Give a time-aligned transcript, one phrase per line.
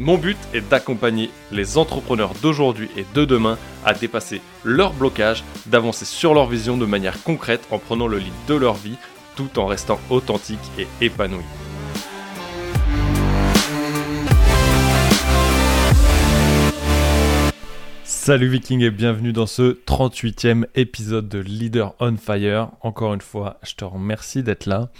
[0.00, 6.04] Mon but est d'accompagner les entrepreneurs d'aujourd'hui et de demain à dépasser leurs blocages, d'avancer
[6.04, 8.94] sur leur vision de manière concrète en prenant le lead de leur vie
[9.34, 11.42] tout en restant authentique et épanoui.
[18.04, 22.70] Salut Viking et bienvenue dans ce 38e épisode de Leader on Fire.
[22.82, 24.90] Encore une fois, je te remercie d'être là.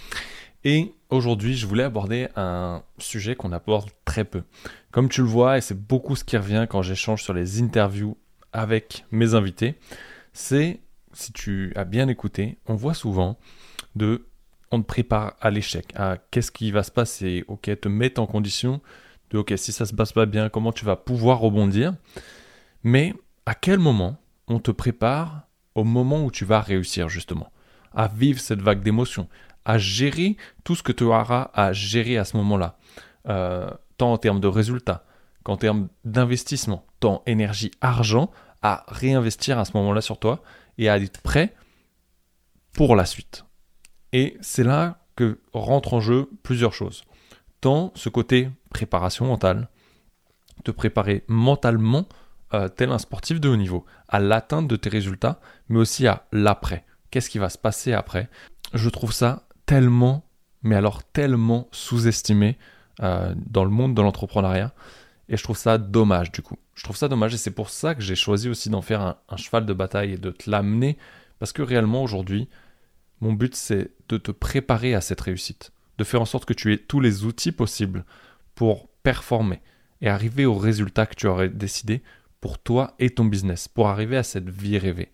[0.65, 4.43] Et aujourd'hui, je voulais aborder un sujet qu'on aborde très peu.
[4.91, 8.17] Comme tu le vois, et c'est beaucoup ce qui revient quand j'échange sur les interviews
[8.53, 9.75] avec mes invités,
[10.33, 10.79] c'est,
[11.13, 13.37] si tu as bien écouté, on voit souvent
[13.95, 14.25] de
[14.71, 18.27] on te prépare à l'échec, à qu'est-ce qui va se passer, ok, te mettre en
[18.27, 18.81] condition
[19.31, 21.93] de ok, si ça se passe pas bien, comment tu vas pouvoir rebondir.
[22.83, 23.13] Mais
[23.45, 27.51] à quel moment on te prépare au moment où tu vas réussir justement,
[27.93, 29.27] à vivre cette vague d'émotions,
[29.69, 32.79] à gérer tout ce que tu auras à gérer à ce moment-là,
[33.27, 35.05] euh, tant en termes de résultats
[35.43, 38.31] qu'en termes d'investissement, temps, énergie, argent,
[38.63, 40.41] à réinvestir à ce moment-là sur toi
[40.79, 41.53] et à être prêt
[42.73, 43.45] pour la suite.
[44.11, 47.03] Et c'est là que rentrent en jeu plusieurs choses.
[47.61, 49.69] Tant ce côté préparation mentale,
[50.63, 52.09] te préparer mentalement
[52.55, 56.25] euh, tel un sportif de haut niveau, à l'atteinte de tes résultats, mais aussi à
[56.31, 56.85] l'après.
[57.11, 58.29] Qu'est-ce qui va se passer après?
[58.73, 60.25] Je trouve ça tellement,
[60.63, 62.57] mais alors tellement sous-estimé
[63.01, 64.73] euh, dans le monde de l'entrepreneuriat.
[65.29, 66.57] Et je trouve ça dommage du coup.
[66.73, 69.37] Je trouve ça dommage et c'est pour ça que j'ai choisi aussi d'en faire un,
[69.37, 70.97] cheval de bataille et de te l'amener.
[71.37, 72.49] Parce que réellement aujourd'hui,
[73.21, 75.71] mon but c'est de te préparer à cette réussite.
[75.99, 78.05] De faire en sorte que tu aies tous les outils possibles
[78.55, 79.61] pour performer
[80.01, 82.01] et arriver au résultat que tu aurais décidé
[82.41, 85.11] pour toi et ton business, pour arriver à cette vie rêvée.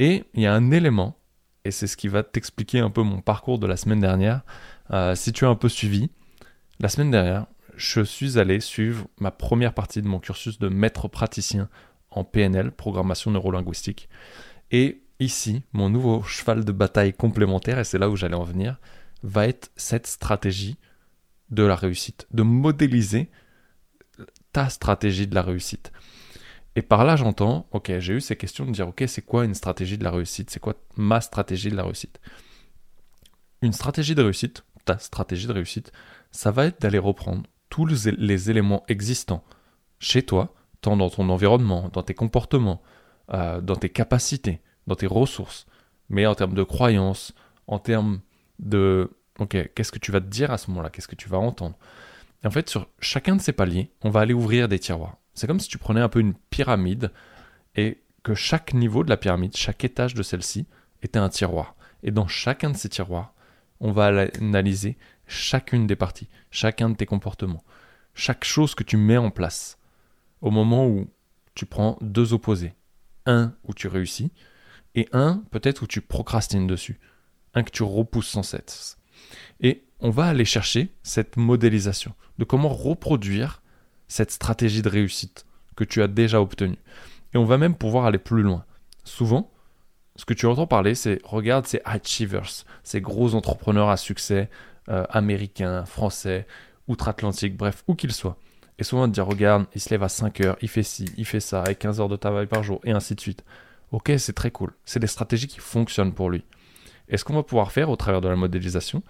[0.00, 1.19] Et il y a un élément
[1.64, 4.42] et c'est ce qui va t'expliquer un peu mon parcours de la semaine dernière.
[4.90, 6.10] Euh, si tu as un peu suivi,
[6.78, 11.08] la semaine dernière, je suis allé suivre ma première partie de mon cursus de maître
[11.08, 11.68] praticien
[12.10, 14.08] en PNL, programmation neurolinguistique.
[14.70, 18.80] Et ici, mon nouveau cheval de bataille complémentaire, et c'est là où j'allais en venir,
[19.22, 20.78] va être cette stratégie
[21.50, 23.30] de la réussite, de modéliser
[24.52, 25.92] ta stratégie de la réussite.
[26.76, 29.54] Et par là, j'entends, ok, j'ai eu ces questions de dire, ok, c'est quoi une
[29.54, 30.50] stratégie de la réussite?
[30.50, 32.20] C'est quoi ma stratégie de la réussite?
[33.62, 35.92] Une stratégie de réussite, ta stratégie de réussite,
[36.30, 39.44] ça va être d'aller reprendre tous les éléments existants
[39.98, 42.82] chez toi, tant dans ton environnement, dans tes comportements,
[43.32, 45.66] euh, dans tes capacités, dans tes ressources,
[46.08, 47.34] mais en termes de croyances,
[47.66, 48.20] en termes
[48.58, 50.90] de, ok, qu'est-ce que tu vas te dire à ce moment-là?
[50.90, 51.76] Qu'est-ce que tu vas entendre?
[52.42, 55.16] Et en fait, sur chacun de ces paliers, on va aller ouvrir des tiroirs.
[55.40, 57.12] C'est comme si tu prenais un peu une pyramide
[57.74, 60.66] et que chaque niveau de la pyramide, chaque étage de celle-ci
[61.02, 61.76] était un tiroir.
[62.02, 63.32] Et dans chacun de ces tiroirs,
[63.80, 64.08] on va
[64.38, 67.64] analyser chacune des parties, chacun de tes comportements,
[68.12, 69.78] chaque chose que tu mets en place.
[70.42, 71.08] Au moment où
[71.54, 72.74] tu prends deux opposés,
[73.24, 74.32] un où tu réussis
[74.94, 77.00] et un peut-être où tu procrastines dessus,
[77.54, 78.98] un que tu repousses sans cesse.
[79.60, 83.62] Et on va aller chercher cette modélisation de comment reproduire
[84.10, 86.78] cette stratégie de réussite que tu as déjà obtenue.
[87.32, 88.64] Et on va même pouvoir aller plus loin.
[89.04, 89.50] Souvent,
[90.16, 92.50] ce que tu entends parler, c'est regarde ces achievers,
[92.82, 94.50] ces gros entrepreneurs à succès
[94.88, 96.46] euh, américains, français,
[96.88, 98.36] outre-Atlantique, bref, où qu'ils soient.
[98.80, 101.04] Et souvent, on te dit regarde, il se lève à 5 heures, il fait ci,
[101.16, 103.44] il fait ça, avec 15 heures de travail par jour, et ainsi de suite.
[103.92, 104.72] Ok, c'est très cool.
[104.84, 106.44] C'est des stratégies qui fonctionnent pour lui.
[107.08, 109.04] Et ce qu'on va pouvoir faire au travers de la modélisation,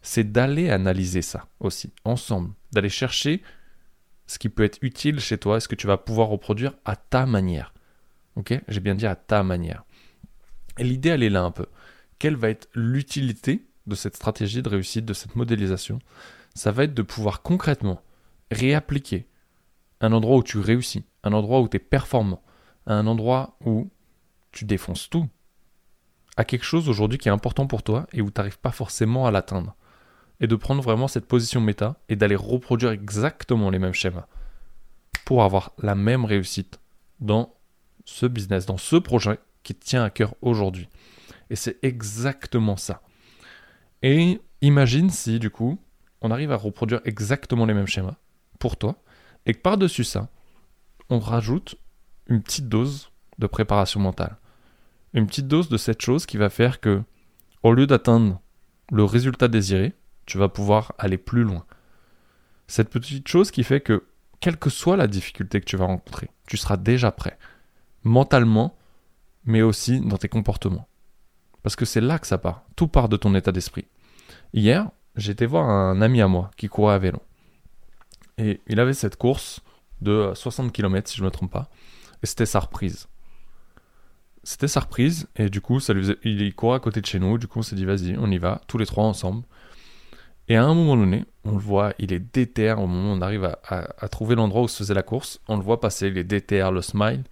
[0.00, 3.42] c'est d'aller analyser ça aussi, ensemble, d'aller chercher
[4.26, 7.26] ce qui peut être utile chez toi, ce que tu vas pouvoir reproduire à ta
[7.26, 7.74] manière.
[8.36, 9.84] Ok J'ai bien dit à ta manière.
[10.78, 11.66] Et l'idée, elle est là un peu.
[12.18, 15.98] Quelle va être l'utilité de cette stratégie de réussite, de cette modélisation?
[16.54, 18.00] Ça va être de pouvoir concrètement
[18.50, 19.26] réappliquer
[20.00, 22.42] un endroit où tu réussis, un endroit où tu es performant,
[22.86, 23.90] un endroit où
[24.52, 25.28] tu défonces tout,
[26.36, 29.26] à quelque chose aujourd'hui qui est important pour toi et où tu n'arrives pas forcément
[29.26, 29.76] à l'atteindre
[30.40, 34.26] et de prendre vraiment cette position méta et d'aller reproduire exactement les mêmes schémas
[35.24, 36.80] pour avoir la même réussite
[37.20, 37.54] dans
[38.04, 40.88] ce business, dans ce projet qui tient à cœur aujourd'hui.
[41.50, 43.02] Et c'est exactement ça.
[44.02, 45.78] Et imagine si du coup,
[46.20, 48.16] on arrive à reproduire exactement les mêmes schémas
[48.58, 48.96] pour toi
[49.46, 50.28] et que par-dessus ça,
[51.10, 51.76] on rajoute
[52.26, 54.36] une petite dose de préparation mentale.
[55.12, 57.02] Une petite dose de cette chose qui va faire que,
[57.62, 58.40] au lieu d'atteindre
[58.90, 59.94] le résultat désiré,
[60.26, 61.64] tu vas pouvoir aller plus loin.
[62.66, 64.04] Cette petite chose qui fait que,
[64.40, 67.38] quelle que soit la difficulté que tu vas rencontrer, tu seras déjà prêt.
[68.02, 68.76] Mentalement,
[69.44, 70.88] mais aussi dans tes comportements.
[71.62, 72.64] Parce que c'est là que ça part.
[72.76, 73.86] Tout part de ton état d'esprit.
[74.52, 77.22] Hier, j'étais voir un ami à moi qui courait à vélo.
[78.38, 79.60] Et il avait cette course
[80.00, 81.70] de 60 km, si je ne me trompe pas.
[82.22, 83.08] Et c'était sa reprise.
[84.42, 85.80] C'était sa reprise, et du coup,
[86.24, 87.38] il courait à côté de chez nous.
[87.38, 89.44] Du coup, on s'est dit, vas-y, on y va, tous les trois ensemble.
[90.48, 93.22] Et à un moment donné, on le voit, il est déter au moment où on
[93.22, 95.40] arrive à, trouver l'endroit où se faisait la course.
[95.48, 97.24] On le voit passer, il est déter, le smile.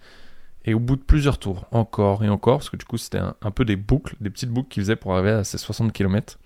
[0.64, 3.50] Et au bout de plusieurs tours, encore et encore, parce que du coup c'était un,
[3.50, 6.38] peu des boucles, des petites boucles qu'il faisait pour arriver à ces 60 km.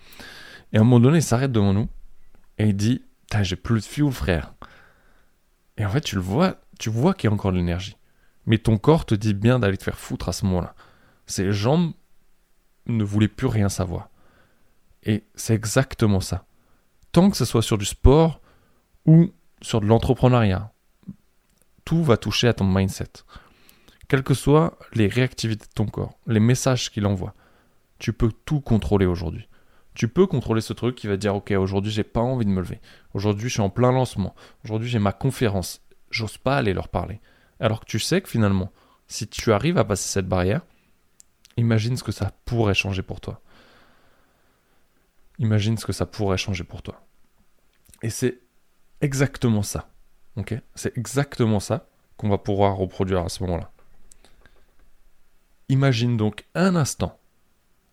[0.72, 1.88] Et à un moment donné, il s'arrête devant nous
[2.58, 3.02] et il dit
[3.42, 4.54] J'ai plus de fuel, frère.
[5.76, 7.96] Et en fait, tu le vois, tu vois qu'il y a encore de l'énergie.
[8.46, 10.74] Mais ton corps te dit bien d'aller te faire foutre à ce moment-là.
[11.26, 11.92] Ses jambes
[12.86, 14.08] ne voulaient plus rien savoir.
[15.02, 16.46] Et c'est exactement ça
[17.16, 18.42] tant que ce soit sur du sport
[19.06, 19.30] ou
[19.62, 20.70] sur de l'entrepreneuriat,
[21.86, 23.08] tout va toucher à ton mindset.
[24.06, 27.32] Quelles que soient les réactivités de ton corps, les messages qu'il envoie,
[27.98, 29.48] tu peux tout contrôler aujourd'hui.
[29.94, 32.60] Tu peux contrôler ce truc qui va dire ok aujourd'hui j'ai pas envie de me
[32.60, 32.82] lever.
[33.14, 34.34] Aujourd'hui je suis en plein lancement.
[34.62, 35.80] Aujourd'hui j'ai ma conférence.
[36.10, 37.22] J'ose pas aller leur parler.
[37.60, 38.70] Alors que tu sais que finalement,
[39.08, 40.60] si tu arrives à passer cette barrière,
[41.56, 43.40] imagine ce que ça pourrait changer pour toi.
[45.38, 47.06] Imagine ce que ça pourrait changer pour toi.
[48.02, 48.40] Et c'est
[49.00, 49.90] exactement ça.
[50.36, 50.54] ok?
[50.74, 53.70] C'est exactement ça qu'on va pouvoir reproduire à ce moment-là.
[55.68, 57.18] Imagine donc un instant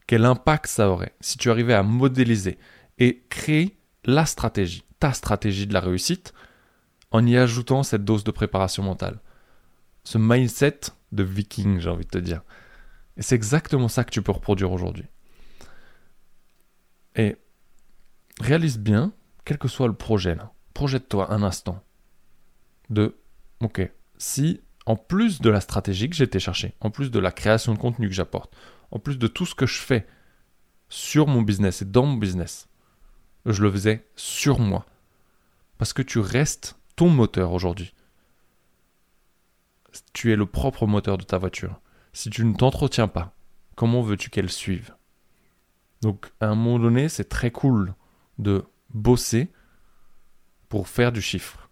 [0.07, 2.57] quel impact ça aurait si tu arrivais à modéliser
[2.99, 6.33] et créer la stratégie, ta stratégie de la réussite,
[7.11, 9.19] en y ajoutant cette dose de préparation mentale.
[10.03, 10.81] Ce mindset
[11.11, 12.41] de viking, j'ai envie de te dire.
[13.17, 15.05] Et c'est exactement ça que tu peux reproduire aujourd'hui.
[17.15, 17.37] Et
[18.39, 19.13] réalise bien
[19.45, 20.37] quel que soit le projet,
[20.73, 21.83] projette-toi un instant
[22.89, 23.17] de,
[23.61, 27.73] ok, si en plus de la stratégie que été chercher, en plus de la création
[27.73, 28.55] de contenu que j'apporte,
[28.91, 30.07] en plus de tout ce que je fais
[30.89, 32.67] sur mon business et dans mon business,
[33.45, 34.85] je le faisais sur moi.
[35.77, 37.93] Parce que tu restes ton moteur aujourd'hui.
[40.13, 41.79] Tu es le propre moteur de ta voiture.
[42.13, 43.35] Si tu ne t'entretiens pas,
[43.75, 44.93] comment veux-tu qu'elle suive?
[46.03, 47.95] Donc à un moment donné, c'est très cool
[48.37, 49.51] de bosser
[50.67, 51.69] pour faire du chiffre.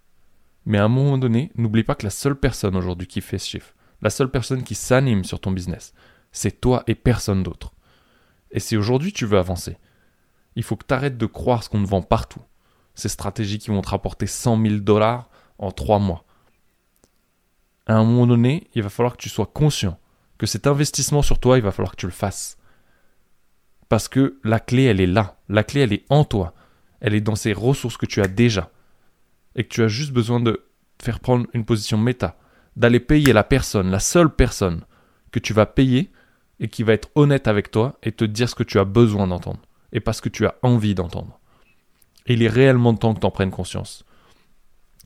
[0.66, 3.50] Mais à un moment donné, n'oublie pas que la seule personne aujourd'hui qui fait ce
[3.50, 5.94] chiffre, la seule personne qui s'anime sur ton business,
[6.32, 7.74] c'est toi et personne d'autre.
[8.52, 9.78] Et si aujourd'hui tu veux avancer,
[10.56, 12.42] il faut que tu arrêtes de croire ce qu'on te vend partout.
[12.96, 16.26] Ces stratégies qui vont te rapporter 100 000 dollars en 3 mois.
[17.86, 19.98] À un moment donné, il va falloir que tu sois conscient
[20.38, 22.58] que cet investissement sur toi, il va falloir que tu le fasses.
[23.92, 25.38] Parce que la clé, elle est là.
[25.50, 26.56] La clé, elle est en toi
[27.02, 28.70] elle est dans ces ressources que tu as déjà.
[29.56, 30.64] Et que tu as juste besoin de
[31.02, 32.38] faire prendre une position méta,
[32.78, 34.86] d'aller payer la personne, la seule personne
[35.32, 36.12] que tu vas payer
[36.60, 39.28] et qui va être honnête avec toi et te dire ce que tu as besoin
[39.28, 39.60] d'entendre
[39.92, 41.40] et pas ce que tu as envie d'entendre.
[42.28, 44.06] il est réellement temps que tu en prennes conscience.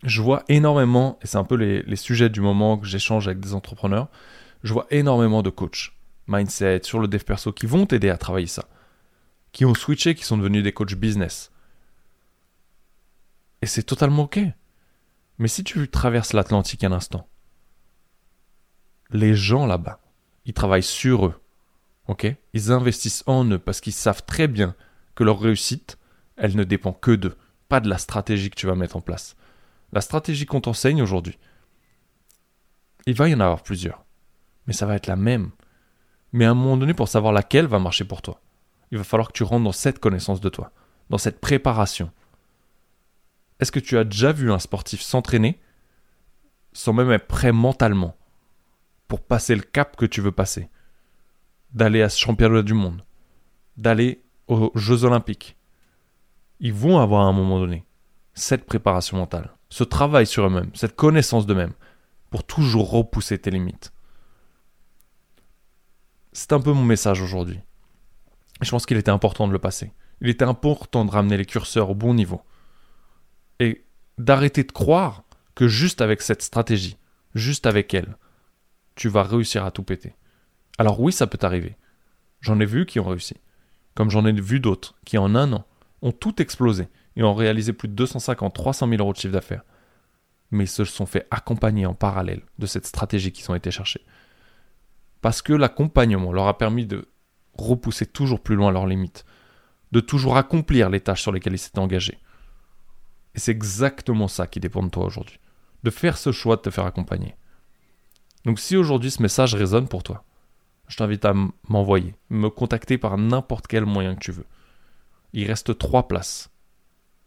[0.03, 3.39] Je vois énormément, et c'est un peu les, les sujets du moment que j'échange avec
[3.39, 4.09] des entrepreneurs,
[4.63, 5.93] je vois énormément de coachs,
[6.27, 8.65] mindset, sur le dev perso, qui vont t'aider à travailler ça,
[9.55, 11.49] qui ont switché, qui sont devenus des coachs business,
[13.61, 14.41] et c'est totalement ok.
[15.37, 17.25] Mais si tu traverses l'Atlantique un instant,
[19.11, 20.01] les gens là-bas,
[20.43, 21.41] ils travaillent sur eux.
[22.09, 22.27] Ok?
[22.51, 24.75] Ils investissent en eux parce qu'ils savent très bien
[25.15, 25.97] que leur réussite,
[26.35, 27.37] elle ne dépend que d'eux,
[27.69, 29.37] pas de la stratégie que tu vas mettre en place.
[29.93, 31.39] La stratégie qu'on t'enseigne aujourd'hui,
[33.05, 34.03] il va y en avoir plusieurs,
[34.67, 35.51] mais ça va être la même.
[36.33, 38.41] Mais à un moment donné, pour savoir laquelle va marcher pour toi,
[38.95, 40.71] il va falloir que tu rentres dans cette connaissance de toi,
[41.09, 42.11] dans cette préparation,
[43.59, 45.59] est-ce que tu as déjà vu un sportif s'entraîner
[46.71, 48.15] sans même être prêt mentalement
[49.07, 50.69] pour passer le cap que tu veux passer?
[51.73, 53.03] D'aller à ce championnat du monde,
[53.75, 55.57] d'aller aux Jeux olympiques.
[56.61, 57.85] Ils vont avoir à un moment donné
[58.33, 61.73] cette préparation mentale, ce travail sur eux-mêmes, cette connaissance d'eux-mêmes,
[62.29, 63.91] pour toujours repousser tes limites.
[66.31, 67.59] C'est un peu mon message aujourd'hui.
[68.61, 69.91] Je pense qu'il était important de le passer.
[70.21, 72.41] Il était important de ramener les curseurs au bon niveau
[73.59, 73.85] et
[74.17, 75.23] d'arrêter de croire
[75.55, 76.97] que juste avec cette stratégie,
[77.33, 78.17] juste avec elle,
[78.95, 80.15] tu vas réussir à tout péter.
[80.77, 81.75] Alors oui, ça peut t'arriver.
[82.41, 83.35] J'en ai vu qui ont réussi.
[83.93, 85.65] Comme j'en ai vu d'autres qui en un an
[86.01, 89.63] ont tout explosé et ont réalisé plus de 250, 300 000 euros de chiffre d'affaires.
[90.51, 94.01] Mais ils se sont fait accompagner en parallèle de cette stratégie qu'ils ont été chercher.
[95.21, 97.07] parce que l'accompagnement leur a permis de
[97.57, 99.25] repousser toujours plus loin leurs limites,
[99.91, 102.19] de toujours accomplir les tâches sur lesquelles ils s'étaient engagés.
[103.33, 105.39] Et c'est exactement ça qui dépend de toi aujourd'hui,
[105.83, 107.35] de faire ce choix de te faire accompagner.
[108.45, 110.23] Donc si aujourd'hui ce message résonne pour toi,
[110.87, 111.33] je t'invite à
[111.67, 114.45] m'envoyer, me contacter par n'importe quel moyen que tu veux.
[115.33, 116.49] Il reste trois places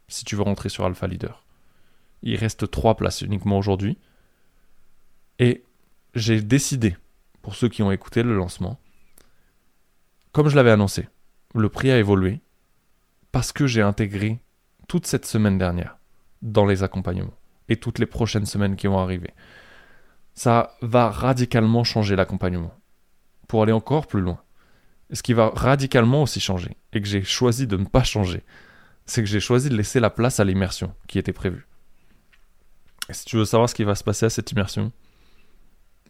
[0.06, 1.44] si tu veux rentrer sur Alpha Leader.
[2.23, 3.99] Il reste trois places uniquement aujourd'hui.
[5.38, 5.64] Et
[6.14, 6.97] j'ai décidé,
[7.42, 8.80] pour ceux qui ont écouté le lancement,
[10.38, 11.09] comme je l'avais annoncé,
[11.57, 12.40] le prix a évolué
[13.33, 14.38] parce que j'ai intégré
[14.87, 15.99] toute cette semaine dernière
[16.42, 17.35] dans les accompagnements
[17.68, 19.35] et toutes les prochaines semaines qui vont arriver.
[20.35, 22.73] Ça va radicalement changer l'accompagnement
[23.49, 24.40] pour aller encore plus loin.
[25.12, 28.45] ce qui va radicalement aussi changer et que j'ai choisi de ne pas changer,
[29.07, 31.66] c'est que j'ai choisi de laisser la place à l'immersion qui était prévue.
[33.09, 34.92] Et si tu veux savoir ce qui va se passer à cette immersion,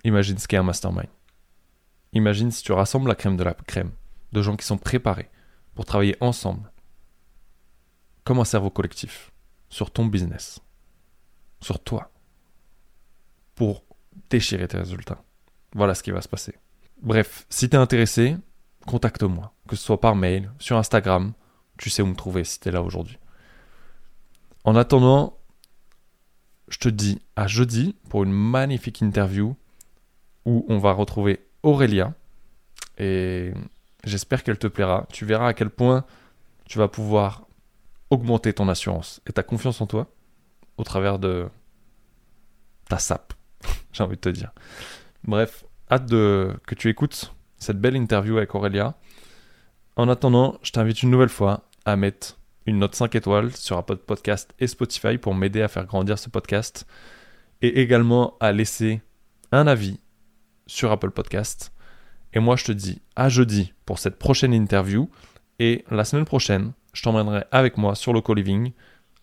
[0.04, 1.08] imagine ce qu'est un mastermind.
[2.12, 3.92] Imagine si tu rassembles la crème de la crème,
[4.32, 5.30] de gens qui sont préparés
[5.74, 6.72] pour travailler ensemble,
[8.24, 9.32] comme un cerveau collectif,
[9.68, 10.60] sur ton business,
[11.60, 12.10] sur toi,
[13.54, 13.84] pour
[14.30, 15.22] déchirer tes résultats.
[15.74, 16.54] Voilà ce qui va se passer.
[17.00, 18.36] Bref, si tu es intéressé,
[18.86, 21.32] contacte-moi, que ce soit par mail, sur Instagram,
[21.76, 23.18] tu sais où me trouver si tu es là aujourd'hui.
[24.64, 25.38] En attendant,
[26.68, 29.56] je te dis à jeudi pour une magnifique interview
[30.44, 32.14] où on va retrouver Aurélia.
[32.98, 33.52] Et
[34.04, 35.06] j'espère qu'elle te plaira.
[35.12, 36.04] Tu verras à quel point
[36.66, 37.46] tu vas pouvoir
[38.10, 40.08] augmenter ton assurance et ta confiance en toi
[40.76, 41.48] au travers de
[42.88, 43.34] ta SAP,
[43.92, 44.52] j'ai envie de te dire.
[45.24, 48.94] Bref, hâte que tu écoutes cette belle interview avec Aurélia.
[49.96, 53.96] En attendant, je t'invite une nouvelle fois à mettre une note 5 étoiles sur Apple
[53.96, 56.86] Podcast et Spotify pour m'aider à faire grandir ce podcast.
[57.62, 59.02] Et également à laisser
[59.50, 59.98] un avis
[60.66, 61.72] sur Apple Podcast.
[62.34, 65.10] Et moi, je te dis à jeudi pour cette prochaine interview.
[65.58, 68.72] Et la semaine prochaine, je t'emmènerai avec moi sur le co-living,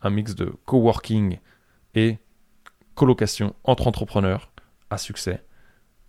[0.01, 1.39] un mix de coworking
[1.93, 2.17] et
[2.95, 4.51] colocation entre entrepreneurs
[4.89, 5.43] à succès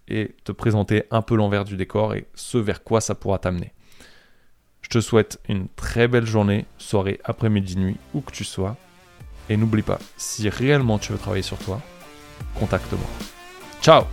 [0.09, 3.73] et te présenter un peu l'envers du décor et ce vers quoi ça pourra t'amener.
[4.83, 8.77] Je te souhaite une très belle journée, soirée, après-midi, nuit, où que tu sois.
[9.49, 11.81] Et n'oublie pas, si réellement tu veux travailler sur toi,
[12.55, 13.09] contacte-moi.
[13.83, 14.05] Ciao